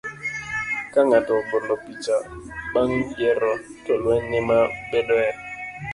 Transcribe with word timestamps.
Ka 0.91 0.99
ng'ato 1.07 1.31
ogolo 1.39 1.75
picha 1.83 2.17
bang' 2.73 2.93
yiero, 3.19 3.53
to 3.83 3.91
lweny 4.03 4.35
ema 4.39 4.59
bedoe. 4.89 5.29